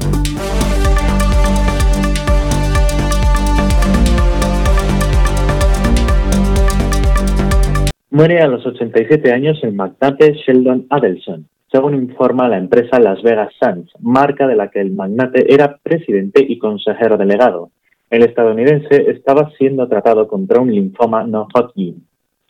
Muere 8.12 8.40
a 8.40 8.48
los 8.48 8.66
87 8.66 9.32
años 9.32 9.62
el 9.62 9.72
magnate 9.72 10.32
Sheldon 10.32 10.88
Adelson, 10.90 11.46
según 11.70 11.94
informa 11.94 12.48
la 12.48 12.58
empresa 12.58 12.98
Las 12.98 13.22
Vegas 13.22 13.52
Sands, 13.60 13.92
marca 14.00 14.48
de 14.48 14.56
la 14.56 14.68
que 14.68 14.80
el 14.80 14.90
magnate 14.90 15.54
era 15.54 15.76
presidente 15.76 16.44
y 16.44 16.58
consejero 16.58 17.16
delegado. 17.16 17.70
El 18.10 18.24
estadounidense 18.24 19.12
estaba 19.12 19.52
siendo 19.56 19.86
tratado 19.86 20.26
contra 20.26 20.60
un 20.60 20.74
linfoma 20.74 21.22
no 21.22 21.46
Hodgkin. 21.54 22.04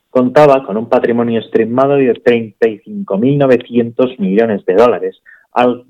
Contaba 0.09 0.65
con 0.65 0.79
un 0.79 0.89
patrimonio 0.89 1.41
estimado 1.41 1.97
de 1.97 2.15
35.900 2.15 4.19
millones 4.19 4.65
de 4.65 4.75
dólares, 4.75 5.21
algo 5.53 5.85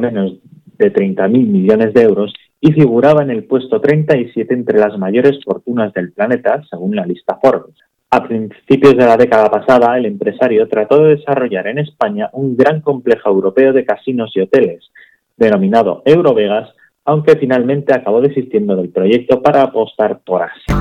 menos 0.00 0.40
de 0.76 0.92
30.000 0.92 1.30
millones 1.30 1.94
de 1.94 2.02
euros, 2.02 2.34
y 2.60 2.72
figuraba 2.72 3.22
en 3.22 3.30
el 3.30 3.44
puesto 3.44 3.80
37 3.80 4.52
entre 4.52 4.80
las 4.80 4.98
mayores 4.98 5.38
fortunas 5.44 5.94
del 5.94 6.10
planeta, 6.10 6.64
según 6.68 6.96
la 6.96 7.06
lista 7.06 7.38
Forbes. 7.40 7.76
A 8.10 8.26
principios 8.26 8.96
de 8.96 9.04
la 9.04 9.18
década 9.18 9.50
pasada, 9.50 9.98
el 9.98 10.06
empresario 10.06 10.66
trató 10.66 11.02
de 11.02 11.16
desarrollar 11.16 11.66
en 11.66 11.76
España 11.76 12.30
un 12.32 12.56
gran 12.56 12.80
complejo 12.80 13.28
europeo 13.28 13.74
de 13.74 13.84
casinos 13.84 14.32
y 14.34 14.40
hoteles, 14.40 14.90
denominado 15.36 16.00
Eurovegas, 16.06 16.70
aunque 17.04 17.36
finalmente 17.36 17.94
acabó 17.94 18.22
desistiendo 18.22 18.76
del 18.76 18.88
proyecto 18.88 19.42
para 19.42 19.60
apostar 19.60 20.20
por 20.24 20.40
Asia. 20.40 20.74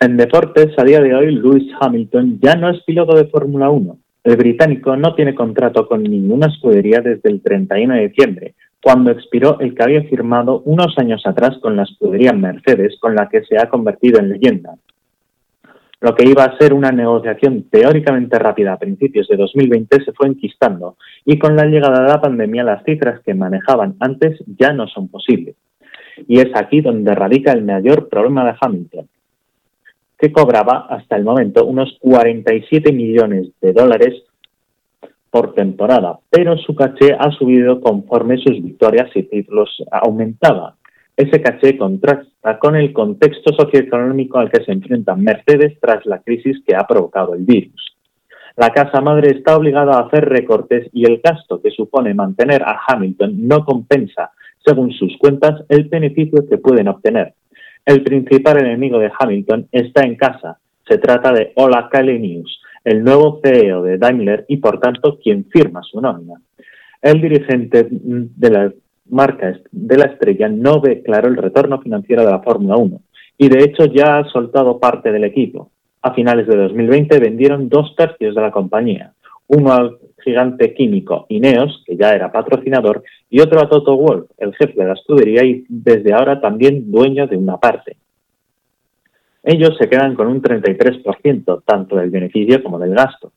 En 0.00 0.18
deportes, 0.18 0.78
a 0.78 0.84
día 0.84 1.00
de 1.00 1.14
hoy, 1.14 1.34
Lewis 1.34 1.72
Hamilton 1.80 2.38
ya 2.42 2.56
no 2.56 2.68
es 2.68 2.82
piloto 2.84 3.16
de 3.16 3.24
Fórmula 3.24 3.70
1, 3.70 3.99
el 4.22 4.36
británico 4.36 4.96
no 4.96 5.14
tiene 5.14 5.34
contrato 5.34 5.86
con 5.86 6.02
ninguna 6.02 6.48
escudería 6.48 7.00
desde 7.00 7.30
el 7.30 7.40
31 7.40 7.94
de 7.94 8.08
diciembre, 8.08 8.54
cuando 8.82 9.10
expiró 9.10 9.58
el 9.60 9.74
que 9.74 9.82
había 9.82 10.02
firmado 10.04 10.60
unos 10.64 10.96
años 10.98 11.22
atrás 11.24 11.58
con 11.60 11.76
la 11.76 11.84
escudería 11.84 12.32
Mercedes, 12.32 12.98
con 13.00 13.14
la 13.14 13.28
que 13.28 13.42
se 13.44 13.58
ha 13.58 13.68
convertido 13.68 14.20
en 14.20 14.30
leyenda. 14.30 14.74
Lo 16.02 16.14
que 16.14 16.26
iba 16.26 16.44
a 16.44 16.56
ser 16.58 16.72
una 16.72 16.90
negociación 16.90 17.66
teóricamente 17.70 18.38
rápida 18.38 18.72
a 18.72 18.78
principios 18.78 19.28
de 19.28 19.36
2020 19.36 20.02
se 20.02 20.12
fue 20.12 20.28
enquistando 20.28 20.96
y 21.26 21.38
con 21.38 21.56
la 21.56 21.66
llegada 21.66 22.02
de 22.02 22.08
la 22.08 22.20
pandemia 22.20 22.64
las 22.64 22.82
cifras 22.84 23.20
que 23.20 23.34
manejaban 23.34 23.96
antes 24.00 24.42
ya 24.58 24.72
no 24.72 24.86
son 24.86 25.08
posibles. 25.08 25.56
Y 26.26 26.40
es 26.40 26.48
aquí 26.54 26.80
donde 26.80 27.14
radica 27.14 27.52
el 27.52 27.64
mayor 27.64 28.08
problema 28.08 28.46
de 28.46 28.56
Hamilton 28.58 29.08
que 30.20 30.32
cobraba 30.32 30.86
hasta 30.90 31.16
el 31.16 31.24
momento 31.24 31.64
unos 31.64 31.96
47 32.00 32.92
millones 32.92 33.48
de 33.60 33.72
dólares 33.72 34.22
por 35.30 35.54
temporada, 35.54 36.18
pero 36.28 36.58
su 36.58 36.74
caché 36.74 37.14
ha 37.18 37.30
subido 37.30 37.80
conforme 37.80 38.36
sus 38.36 38.62
victorias 38.62 39.08
y 39.14 39.22
títulos 39.22 39.82
aumentaban. 39.90 40.74
Ese 41.16 41.40
caché 41.40 41.78
contrasta 41.78 42.58
con 42.58 42.76
el 42.76 42.92
contexto 42.92 43.52
socioeconómico 43.54 44.38
al 44.38 44.50
que 44.50 44.64
se 44.64 44.72
enfrenta 44.72 45.14
Mercedes 45.14 45.78
tras 45.80 46.04
la 46.06 46.20
crisis 46.20 46.62
que 46.66 46.74
ha 46.74 46.86
provocado 46.86 47.34
el 47.34 47.44
virus. 47.44 47.96
La 48.56 48.70
casa 48.70 49.00
madre 49.00 49.30
está 49.30 49.56
obligada 49.56 49.94
a 49.94 50.06
hacer 50.06 50.28
recortes 50.28 50.88
y 50.92 51.04
el 51.04 51.20
gasto 51.22 51.62
que 51.62 51.70
supone 51.70 52.12
mantener 52.12 52.62
a 52.62 52.78
Hamilton 52.86 53.46
no 53.48 53.64
compensa, 53.64 54.32
según 54.64 54.92
sus 54.92 55.16
cuentas, 55.18 55.62
el 55.68 55.84
beneficio 55.84 56.46
que 56.48 56.58
pueden 56.58 56.88
obtener. 56.88 57.34
El 57.84 58.02
principal 58.02 58.58
enemigo 58.58 58.98
de 58.98 59.10
Hamilton 59.18 59.68
está 59.72 60.04
en 60.04 60.16
casa. 60.16 60.58
Se 60.88 60.98
trata 60.98 61.32
de 61.32 61.52
Ola 61.56 61.88
Kalenius, 61.90 62.60
el 62.84 63.02
nuevo 63.02 63.40
CEO 63.42 63.82
de 63.82 63.98
Daimler 63.98 64.44
y 64.48 64.58
por 64.58 64.80
tanto 64.80 65.18
quien 65.22 65.44
firma 65.46 65.82
su 65.82 66.00
nómina. 66.00 66.40
El 67.02 67.20
dirigente 67.20 67.88
de 67.90 68.50
la 68.50 68.72
marca 69.08 69.58
de 69.70 69.96
la 69.96 70.06
estrella 70.06 70.48
no 70.48 70.80
ve 70.80 71.02
claro 71.02 71.28
el 71.28 71.36
retorno 71.36 71.80
financiero 71.80 72.24
de 72.24 72.30
la 72.30 72.40
Fórmula 72.40 72.76
1 72.76 73.00
y 73.38 73.48
de 73.48 73.64
hecho 73.64 73.86
ya 73.86 74.18
ha 74.18 74.24
soltado 74.30 74.78
parte 74.78 75.10
del 75.10 75.24
equipo. 75.24 75.70
A 76.02 76.14
finales 76.14 76.46
de 76.46 76.56
2020 76.56 77.18
vendieron 77.18 77.68
dos 77.68 77.94
tercios 77.96 78.34
de 78.34 78.40
la 78.40 78.50
compañía, 78.50 79.12
uno 79.50 79.72
al 79.72 79.98
gigante 80.22 80.74
químico 80.74 81.26
Ineos, 81.28 81.82
que 81.84 81.96
ya 81.96 82.14
era 82.14 82.30
patrocinador, 82.30 83.02
y 83.28 83.40
otro 83.40 83.60
a 83.60 83.68
Toto 83.68 83.96
Wolff, 83.96 84.30
el 84.38 84.54
jefe 84.54 84.74
de 84.76 84.86
la 84.86 84.94
escudería 84.94 85.44
y 85.44 85.64
desde 85.68 86.12
ahora 86.12 86.40
también 86.40 86.90
dueño 86.90 87.26
de 87.26 87.36
una 87.36 87.56
parte. 87.56 87.96
Ellos 89.42 89.76
se 89.78 89.88
quedan 89.88 90.14
con 90.14 90.28
un 90.28 90.40
33%, 90.40 91.62
tanto 91.64 91.96
del 91.96 92.10
beneficio 92.10 92.62
como 92.62 92.78
del 92.78 92.94
gasto. 92.94 93.32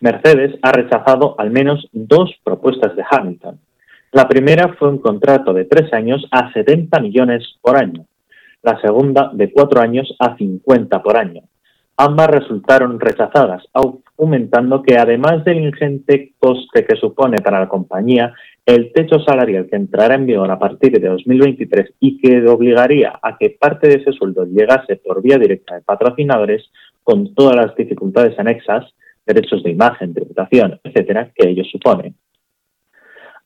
Mercedes 0.00 0.54
ha 0.62 0.72
rechazado 0.72 1.34
al 1.38 1.50
menos 1.50 1.88
dos 1.92 2.32
propuestas 2.42 2.96
de 2.96 3.04
Hamilton. 3.08 3.58
La 4.12 4.28
primera 4.28 4.74
fue 4.78 4.88
un 4.88 4.98
contrato 4.98 5.52
de 5.52 5.64
tres 5.64 5.92
años 5.92 6.26
a 6.30 6.52
70 6.52 7.00
millones 7.00 7.58
por 7.60 7.76
año, 7.76 8.06
la 8.62 8.80
segunda 8.80 9.30
de 9.34 9.52
cuatro 9.52 9.80
años 9.82 10.14
a 10.18 10.36
50 10.36 11.02
por 11.02 11.16
año. 11.16 11.42
Ambas 11.96 12.26
resultaron 12.26 12.98
rechazadas, 12.98 13.62
aumentando 14.16 14.82
que 14.82 14.98
además 14.98 15.44
del 15.44 15.58
ingente 15.58 16.32
coste 16.40 16.84
que 16.84 16.96
supone 16.96 17.38
para 17.38 17.60
la 17.60 17.68
compañía, 17.68 18.34
el 18.66 18.92
techo 18.92 19.20
salarial 19.20 19.68
que 19.70 19.76
entrará 19.76 20.16
en 20.16 20.26
vigor 20.26 20.50
a 20.50 20.58
partir 20.58 20.98
de 20.98 21.08
2023 21.08 21.94
y 22.00 22.18
que 22.18 22.44
obligaría 22.48 23.12
a 23.22 23.38
que 23.38 23.50
parte 23.50 23.86
de 23.86 23.94
ese 23.96 24.12
sueldo 24.12 24.44
llegase 24.44 24.96
por 24.96 25.22
vía 25.22 25.38
directa 25.38 25.76
de 25.76 25.82
patrocinadores, 25.82 26.68
con 27.04 27.32
todas 27.32 27.54
las 27.54 27.76
dificultades 27.76 28.36
anexas, 28.40 28.92
derechos 29.24 29.62
de 29.62 29.70
imagen, 29.70 30.14
tributación, 30.14 30.80
etcétera, 30.82 31.30
que 31.32 31.48
ello 31.48 31.62
supone. 31.62 32.14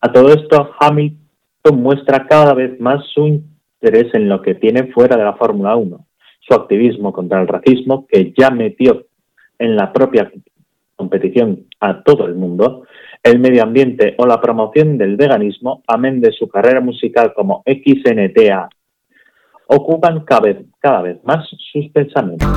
A 0.00 0.11
todo 0.11 0.33
esto, 0.33 0.71
Hamilton 0.81 1.83
muestra 1.83 2.26
cada 2.26 2.55
vez 2.55 2.81
más 2.81 3.05
su 3.12 3.26
interés 3.26 4.14
en 4.14 4.31
lo 4.31 4.40
que 4.40 4.55
tiene 4.55 4.85
fuera 4.93 5.19
de 5.19 5.25
la 5.25 5.35
Fórmula 5.35 5.76
1 5.76 6.07
su 6.49 6.55
activismo 6.55 7.12
contra 7.12 7.40
el 7.43 7.49
racismo, 7.49 8.07
que 8.09 8.33
ya 8.37 8.50
metió 8.50 9.07
en 9.59 9.76
la 9.76 9.93
propia 9.93 10.33
competición 10.97 11.67
a 11.81 12.02
todo 12.02 12.26
el 12.26 12.35
mundo, 12.35 12.85
el 13.23 13.38
medio 13.38 13.62
ambiente 13.62 14.14
o 14.19 14.26
la 14.26 14.40
promoción 14.40 14.99
del 14.99 15.17
veganismo, 15.17 15.83
amén 15.87 16.21
de 16.21 16.33
su 16.33 16.49
carrera 16.49 16.81
musical 16.81 17.33
como 17.35 17.62
XNTA, 17.67 18.69
ocupan 19.67 20.25
cada 20.25 20.40
vez, 20.40 20.57
cada 20.81 21.02
vez 21.02 21.23
más 21.25 21.49
sus 21.73 21.88
pensamientos. 21.90 22.49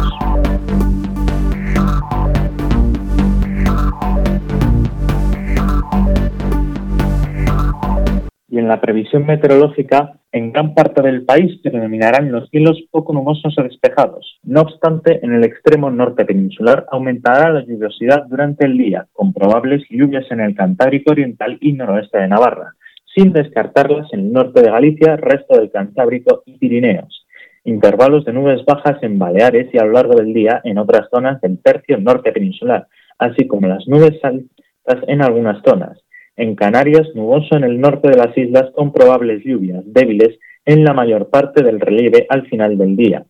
En 8.62 8.68
la 8.68 8.80
previsión 8.80 9.26
meteorológica, 9.26 10.14
en 10.32 10.54
gran 10.54 10.76
parte 10.76 11.02
del 11.02 11.26
país 11.26 11.60
predominarán 11.64 12.32
los 12.32 12.48
cielos 12.50 12.78
poco 12.92 13.12
nubosos 13.12 13.58
o 13.58 13.64
despejados. 13.64 14.40
No 14.44 14.62
obstante, 14.62 15.20
en 15.26 15.34
el 15.34 15.44
extremo 15.44 15.90
norte 15.90 16.26
peninsular 16.26 16.86
aumentará 16.92 17.50
la 17.52 17.66
lluviosidad 17.66 18.26
durante 18.30 18.66
el 18.66 18.78
día, 18.78 19.08
con 19.14 19.34
probables 19.34 19.84
lluvias 19.90 20.26
en 20.30 20.42
el 20.42 20.56
Cantábrico 20.56 21.12
Oriental 21.12 21.58
y 21.60 21.74
noroeste 21.74 22.20
de 22.20 22.28
Navarra, 22.28 22.76
sin 23.16 23.34
descartarlas 23.34 24.14
en 24.14 24.20
el 24.22 24.32
norte 24.32 24.62
de 24.62 24.72
Galicia, 24.72 25.18
resto 25.18 25.58
del 25.58 25.72
Cantábrico 25.72 26.44
y 26.46 26.58
Pirineos. 26.60 27.26
Intervalos 27.64 28.26
de 28.26 28.34
nubes 28.34 28.64
bajas 28.66 29.02
en 29.02 29.18
Baleares 29.18 29.74
y 29.74 29.80
a 29.80 29.86
lo 29.86 29.94
largo 29.94 30.16
del 30.16 30.34
día 30.34 30.62
en 30.64 30.78
otras 30.78 31.10
zonas 31.10 31.42
del 31.42 31.60
tercio 31.62 31.98
norte 31.98 32.32
peninsular, 32.32 32.88
así 33.18 33.48
como 33.48 33.68
las 33.68 33.88
nubes 33.88 34.24
altas 34.24 35.04
en 35.08 35.22
algunas 35.24 35.62
zonas 35.64 35.98
en 36.36 36.56
Canarias, 36.56 37.08
nuboso 37.16 37.56
en 37.56 37.64
el 37.64 37.80
norte 37.80 38.10
de 38.10 38.18
las 38.18 38.38
islas 38.38 38.72
con 38.76 38.92
probables 38.92 39.44
lluvias 39.44 39.84
débiles 39.86 40.40
en 40.66 40.84
la 40.84 40.94
mayor 40.94 41.30
parte 41.30 41.64
del 41.64 41.80
relieve 41.80 42.26
al 42.30 42.48
final 42.48 42.78
del 42.78 42.96
día. 42.96 43.26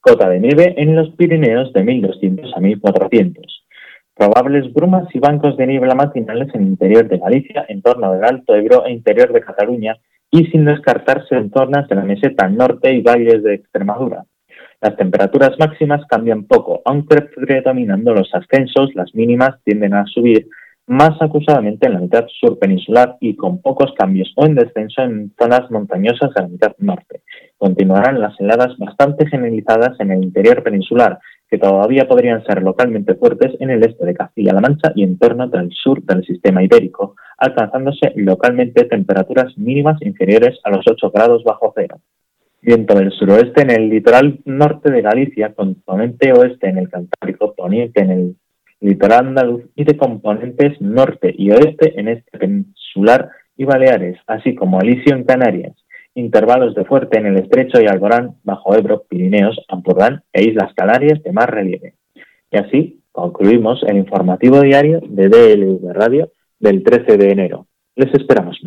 Cota 0.00 0.28
de 0.28 0.40
nieve 0.40 0.74
en 0.78 0.96
los 0.96 1.10
Pirineos 1.10 1.72
de 1.72 1.84
1200 1.84 2.52
a 2.56 2.60
1400. 2.60 3.66
Probables 4.14 4.72
brumas 4.72 5.08
y 5.14 5.18
bancos 5.18 5.56
de 5.56 5.66
niebla 5.66 5.94
matinales 5.94 6.54
en 6.54 6.62
el 6.62 6.68
interior 6.68 7.08
de 7.08 7.18
Galicia, 7.18 7.66
en 7.68 7.82
torno 7.82 8.12
del 8.12 8.24
Alto 8.24 8.54
Ebro 8.54 8.86
e 8.86 8.92
interior 8.92 9.32
de 9.32 9.40
Cataluña 9.40 9.96
y 10.30 10.46
sin 10.46 10.64
descartarse 10.64 11.34
en 11.34 11.50
zonas 11.50 11.88
de 11.88 11.96
la 11.96 12.04
meseta 12.04 12.48
norte 12.48 12.92
y 12.92 13.02
valles 13.02 13.42
de 13.42 13.54
Extremadura. 13.54 14.24
Las 14.80 14.96
temperaturas 14.96 15.50
máximas 15.58 16.02
cambian 16.08 16.44
poco, 16.44 16.80
aunque 16.86 17.20
predominando 17.22 18.14
los 18.14 18.34
ascensos, 18.34 18.94
las 18.94 19.14
mínimas 19.14 19.62
tienden 19.64 19.92
a 19.92 20.06
subir 20.06 20.46
más 20.90 21.22
acusadamente 21.22 21.86
en 21.86 21.94
la 21.94 22.00
mitad 22.00 22.26
sur 22.40 22.58
peninsular 22.58 23.16
y 23.20 23.36
con 23.36 23.62
pocos 23.62 23.94
cambios 23.96 24.32
o 24.34 24.44
en 24.44 24.56
descenso 24.56 25.02
en 25.02 25.32
zonas 25.38 25.70
montañosas 25.70 26.34
de 26.34 26.42
la 26.42 26.48
mitad 26.48 26.72
norte. 26.78 27.22
Continuarán 27.56 28.20
las 28.20 28.38
heladas 28.40 28.76
bastante 28.76 29.24
generalizadas 29.28 30.00
en 30.00 30.10
el 30.10 30.24
interior 30.24 30.64
peninsular, 30.64 31.20
que 31.48 31.58
todavía 31.58 32.08
podrían 32.08 32.44
ser 32.44 32.64
localmente 32.64 33.14
fuertes 33.14 33.52
en 33.60 33.70
el 33.70 33.84
este 33.84 34.04
de 34.04 34.14
Castilla-La 34.14 34.60
Mancha 34.60 34.90
y 34.96 35.04
en 35.04 35.16
torno 35.16 35.46
del 35.46 35.70
sur 35.70 36.02
del 36.02 36.24
sistema 36.24 36.60
ibérico, 36.64 37.14
alcanzándose 37.38 38.12
localmente 38.16 38.84
temperaturas 38.86 39.56
mínimas 39.56 40.02
inferiores 40.02 40.58
a 40.64 40.70
los 40.70 40.84
8 40.84 41.12
grados 41.14 41.44
bajo 41.44 41.72
cero. 41.72 42.00
Viento 42.62 42.96
del 42.96 43.12
suroeste 43.12 43.62
en 43.62 43.70
el 43.70 43.88
litoral 43.90 44.40
norte 44.44 44.90
de 44.90 45.02
Galicia, 45.02 45.54
componente 45.54 46.32
oeste 46.32 46.68
en 46.68 46.78
el 46.78 46.90
Cantábrico, 46.90 47.54
poniente 47.54 48.02
en 48.02 48.10
el 48.10 48.36
litoral 48.80 49.28
andaluz 49.28 49.64
y 49.76 49.84
de 49.84 49.96
componentes 49.96 50.80
norte 50.80 51.34
y 51.36 51.50
oeste 51.50 51.98
en 51.98 52.08
este 52.08 52.38
peninsular 52.38 53.30
y 53.56 53.64
Baleares, 53.64 54.18
así 54.26 54.54
como 54.54 54.80
alisio 54.80 55.14
en 55.14 55.24
Canarias, 55.24 55.76
intervalos 56.14 56.74
de 56.74 56.84
fuerte 56.84 57.18
en 57.18 57.26
el 57.26 57.36
estrecho 57.36 57.80
y 57.80 57.86
Alborán, 57.86 58.36
bajo 58.42 58.74
Ebro, 58.74 59.04
Pirineos, 59.08 59.60
Ampurdán 59.68 60.22
e 60.32 60.44
Islas 60.44 60.72
Canarias 60.74 61.22
de 61.22 61.32
más 61.32 61.46
relieve. 61.46 61.94
Y 62.50 62.56
así 62.56 63.00
concluimos 63.12 63.82
el 63.86 63.98
informativo 63.98 64.60
diario 64.60 65.00
de 65.06 65.28
DLV 65.28 65.92
Radio 65.92 66.30
del 66.58 66.82
13 66.82 67.16
de 67.16 67.30
enero. 67.30 67.66
Les 67.96 68.12
esperamos. 68.14 68.60